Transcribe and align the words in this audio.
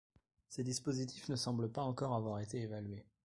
Ces 0.49 0.63
dispositifs 0.63 1.29
ne 1.29 1.35
semblent 1.35 1.71
pas 1.71 1.83
encore 1.83 2.15
avoir 2.15 2.39
été 2.39 2.59
évalués. 2.59 3.05